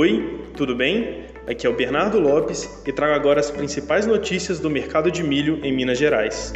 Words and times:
Oi, 0.00 0.44
tudo 0.56 0.76
bem? 0.76 1.24
Aqui 1.44 1.66
é 1.66 1.68
o 1.68 1.74
Bernardo 1.74 2.20
Lopes 2.20 2.84
e 2.86 2.92
trago 2.92 3.14
agora 3.14 3.40
as 3.40 3.50
principais 3.50 4.06
notícias 4.06 4.60
do 4.60 4.70
mercado 4.70 5.10
de 5.10 5.24
milho 5.24 5.58
em 5.64 5.74
Minas 5.74 5.98
Gerais. 5.98 6.52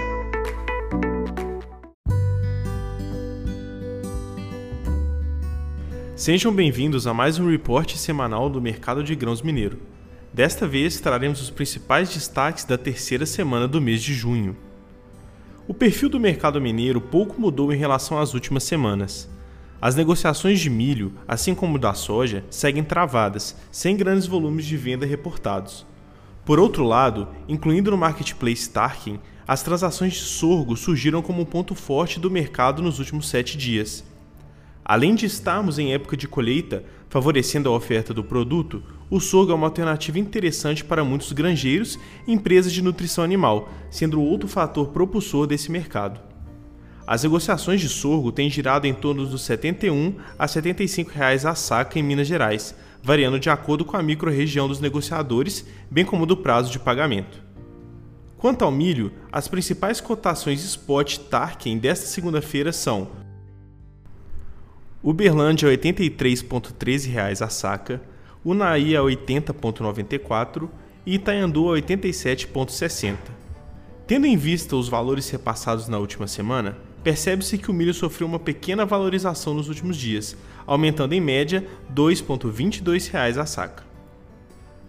Sejam 6.15 6.55
bem-vindos 6.55 7.05
a 7.09 7.13
mais 7.13 7.41
um 7.41 7.51
reporte 7.51 7.99
semanal 7.99 8.49
do 8.49 8.63
mercado 8.63 9.03
de 9.03 9.17
grãos 9.17 9.43
mineiro. 9.43 9.79
Desta 10.33 10.65
vez 10.65 11.01
traremos 11.01 11.43
os 11.43 11.51
principais 11.51 12.15
destaques 12.15 12.65
da 12.65 12.79
terceira 12.79 13.27
semana 13.27 13.67
do 13.67 13.81
mês 13.81 14.01
de 14.01 14.15
junho. 14.15 14.56
O 15.67 15.74
perfil 15.74 16.09
do 16.09 16.20
mercado 16.20 16.61
mineiro 16.61 17.01
pouco 17.01 17.41
mudou 17.41 17.73
em 17.73 17.77
relação 17.77 18.20
às 18.20 18.34
últimas 18.34 18.62
semanas. 18.62 19.29
As 19.83 19.96
negociações 19.96 20.60
de 20.60 20.70
milho, 20.70 21.12
assim 21.27 21.56
como 21.56 21.77
da 21.77 21.92
soja, 21.92 22.45
seguem 22.48 22.84
travadas, 22.84 23.56
sem 23.73 23.97
grandes 23.97 24.29
volumes 24.29 24.65
de 24.65 24.77
venda 24.77 25.05
reportados. 25.05 25.84
Por 26.45 26.61
outro 26.61 26.84
lado, 26.84 27.27
incluindo 27.48 27.91
no 27.91 27.97
marketplace 27.97 28.71
Tarkin, 28.71 29.19
as 29.45 29.60
transações 29.60 30.12
de 30.12 30.21
sorgo 30.21 30.77
surgiram 30.77 31.21
como 31.21 31.43
um 31.43 31.45
ponto 31.45 31.74
forte 31.74 32.21
do 32.21 32.30
mercado 32.30 32.80
nos 32.80 33.01
últimos 33.01 33.29
sete 33.29 33.59
dias. 33.59 34.05
Além 34.84 35.16
de 35.16 35.27
estarmos 35.27 35.80
em 35.80 35.93
época 35.93 36.16
de 36.16 36.29
colheita, 36.29 36.85
favorecendo 37.09 37.69
a 37.69 37.73
oferta 37.73 38.15
do 38.15 38.23
produto, 38.23 38.85
o 39.10 39.19
sorgo 39.19 39.51
é 39.51 39.55
uma 39.57 39.66
alternativa 39.66 40.16
interessante 40.16 40.85
para 40.85 41.02
muitos 41.02 41.33
granjeiros 41.33 41.99
e 42.24 42.33
empresas 42.33 42.73
de 42.73 42.83
nutrição 42.83 43.24
animal, 43.24 43.69
sendo 43.91 44.23
outro 44.23 44.46
fator 44.46 44.91
propulsor 44.91 45.49
desse 45.49 45.73
mercado. 45.73 46.32
As 47.06 47.23
negociações 47.23 47.80
de 47.80 47.88
sorgo 47.88 48.30
têm 48.30 48.48
girado 48.48 48.87
em 48.87 48.95
torno 48.95 49.27
dos 49.27 49.43
R$ 49.43 49.47
71 49.47 50.15
a 50.38 50.47
75 50.47 51.10
reais 51.10 51.45
a 51.45 51.55
saca 51.55 51.98
em 51.98 52.02
Minas 52.02 52.29
Gerais, 52.29 52.74
variando 53.02 53.41
de 53.41 53.51
acordo 53.51 53.84
com 53.84 53.97
a 53.97 54.02
microrregião 54.02 54.69
dos 54.69 54.80
negociadores, 54.80 55.66
bem 55.90 56.04
como 56.04 56.27
do 56.27 56.37
prazo 56.37 56.71
de 56.71 56.79
pagamento. 56.79 57.43
Quanto 58.38 58.65
ao 58.65 58.71
milho, 58.71 59.12
as 59.30 59.49
principais 59.49 60.01
cotações 60.01 60.65
spot 60.65 61.18
Tarkin 61.18 61.79
desta 61.79 62.07
segunda-feira 62.07 62.73
são 62.73 63.09
Uberlândia 65.02 65.68
R$ 65.68 65.77
83,13 65.77 67.42
a 67.42 67.48
saca, 67.48 68.00
Unaí 68.44 68.96
a 68.96 69.00
80,94 69.00 70.68
e 71.05 71.14
Itaiandu 71.14 71.72
a 71.72 71.77
87,60. 71.78 73.16
Tendo 74.06 74.27
em 74.27 74.36
vista 74.36 74.77
os 74.77 74.88
valores 74.88 75.28
repassados 75.30 75.88
na 75.88 75.98
última 75.98 76.27
semana, 76.27 76.77
percebe-se 77.03 77.58
que 77.58 77.70
o 77.70 77.75
milho 77.75 77.92
sofreu 77.92 78.27
uma 78.27 78.39
pequena 78.39 78.86
valorização 78.86 79.55
nos 79.55 79.69
últimos 79.69 79.97
dias, 79.97 80.36
aumentando 80.67 81.14
em 81.14 81.20
média 81.20 81.67
R$ 81.89 81.95
2,22 81.95 83.39
a 83.39 83.47
saca. 83.47 83.84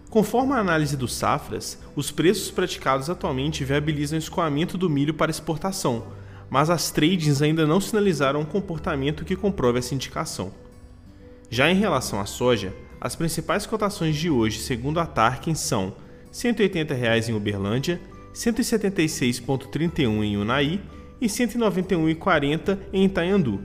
Conforme 0.08 0.52
a 0.52 0.58
análise 0.58 0.96
dos 0.96 1.12
safras, 1.12 1.78
os 1.96 2.12
preços 2.12 2.50
praticados 2.50 3.10
atualmente 3.10 3.64
viabilizam 3.64 4.16
o 4.16 4.22
escoamento 4.22 4.78
do 4.78 4.88
milho 4.88 5.12
para 5.12 5.30
exportação, 5.30 6.06
mas 6.48 6.70
as 6.70 6.92
tradings 6.92 7.42
ainda 7.42 7.66
não 7.66 7.80
sinalizaram 7.80 8.40
um 8.40 8.44
comportamento 8.44 9.24
que 9.24 9.34
comprove 9.34 9.80
essa 9.80 9.94
indicação. 9.94 10.52
Já 11.50 11.68
em 11.68 11.74
relação 11.74 12.20
à 12.20 12.26
soja, 12.26 12.72
as 13.00 13.16
principais 13.16 13.66
cotações 13.66 14.14
de 14.14 14.30
hoje, 14.30 14.60
segundo 14.60 15.00
a 15.00 15.06
Tarkin, 15.06 15.54
são 15.54 15.94
180 16.30 16.94
reais 16.94 17.28
em 17.28 17.34
Uberlândia, 17.34 18.00
R$ 18.28 18.34
176,31 18.34 20.24
em 20.24 20.36
Unai 20.36 20.80
e 21.24 21.26
R$ 21.26 21.32
191,40 21.32 22.78
em 22.92 23.04
Itaiandu. 23.06 23.58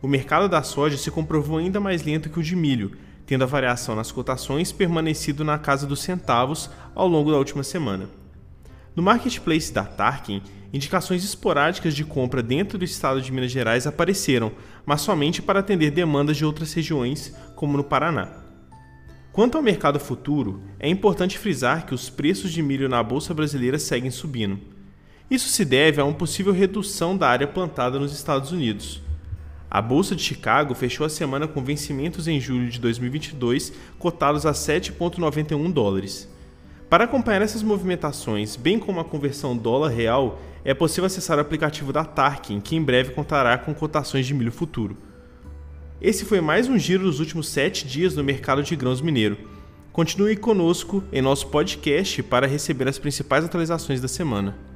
O 0.00 0.08
mercado 0.08 0.48
da 0.48 0.62
soja 0.62 0.96
se 0.96 1.10
comprovou 1.10 1.58
ainda 1.58 1.78
mais 1.78 2.02
lento 2.02 2.30
que 2.30 2.38
o 2.38 2.42
de 2.42 2.56
milho, 2.56 2.92
tendo 3.26 3.44
a 3.44 3.46
variação 3.46 3.94
nas 3.94 4.10
cotações 4.10 4.72
permanecido 4.72 5.44
na 5.44 5.58
casa 5.58 5.86
dos 5.86 6.00
centavos 6.00 6.70
ao 6.94 7.06
longo 7.06 7.30
da 7.30 7.36
última 7.36 7.62
semana. 7.62 8.08
No 8.96 9.02
marketplace 9.02 9.70
da 9.70 9.84
Tarkin, 9.84 10.40
indicações 10.72 11.22
esporádicas 11.22 11.94
de 11.94 12.06
compra 12.06 12.42
dentro 12.42 12.78
do 12.78 12.86
estado 12.86 13.20
de 13.20 13.30
Minas 13.30 13.50
Gerais 13.50 13.86
apareceram, 13.86 14.50
mas 14.86 15.02
somente 15.02 15.42
para 15.42 15.60
atender 15.60 15.90
demandas 15.90 16.38
de 16.38 16.44
outras 16.46 16.72
regiões, 16.72 17.36
como 17.54 17.76
no 17.76 17.84
Paraná. 17.84 18.30
Quanto 19.30 19.58
ao 19.58 19.62
mercado 19.62 20.00
futuro, 20.00 20.62
é 20.80 20.88
importante 20.88 21.38
frisar 21.38 21.84
que 21.84 21.94
os 21.94 22.08
preços 22.08 22.50
de 22.50 22.62
milho 22.62 22.88
na 22.88 23.02
bolsa 23.02 23.34
brasileira 23.34 23.78
seguem 23.78 24.10
subindo. 24.10 24.77
Isso 25.30 25.48
se 25.50 25.62
deve 25.62 26.00
a 26.00 26.04
uma 26.04 26.14
possível 26.14 26.54
redução 26.54 27.14
da 27.14 27.28
área 27.28 27.46
plantada 27.46 27.98
nos 27.98 28.14
Estados 28.14 28.50
Unidos. 28.50 29.02
A 29.70 29.82
Bolsa 29.82 30.16
de 30.16 30.22
Chicago 30.22 30.74
fechou 30.74 31.04
a 31.04 31.10
semana 31.10 31.46
com 31.46 31.62
vencimentos 31.62 32.26
em 32.26 32.40
julho 32.40 32.70
de 32.70 32.80
2022 32.80 33.74
cotados 33.98 34.46
a 34.46 34.52
7,91 34.52 35.70
dólares. 35.70 36.26
Para 36.88 37.04
acompanhar 37.04 37.42
essas 37.42 37.62
movimentações, 37.62 38.56
bem 38.56 38.78
como 38.78 39.00
a 39.00 39.04
conversão 39.04 39.54
dólar-real, 39.54 40.40
é 40.64 40.72
possível 40.72 41.04
acessar 41.04 41.36
o 41.36 41.42
aplicativo 41.42 41.92
da 41.92 42.02
Tarkin, 42.02 42.60
que 42.60 42.74
em 42.74 42.82
breve 42.82 43.12
contará 43.12 43.58
com 43.58 43.74
cotações 43.74 44.26
de 44.26 44.32
milho 44.32 44.50
futuro. 44.50 44.96
Esse 46.00 46.24
foi 46.24 46.40
mais 46.40 46.68
um 46.68 46.78
giro 46.78 47.04
dos 47.04 47.20
últimos 47.20 47.48
sete 47.48 47.86
dias 47.86 48.16
no 48.16 48.24
mercado 48.24 48.62
de 48.62 48.74
grãos 48.74 49.02
mineiro. 49.02 49.36
Continue 49.92 50.36
conosco 50.36 51.04
em 51.12 51.20
nosso 51.20 51.48
podcast 51.48 52.22
para 52.22 52.46
receber 52.46 52.88
as 52.88 52.98
principais 52.98 53.44
atualizações 53.44 54.00
da 54.00 54.08
semana. 54.08 54.67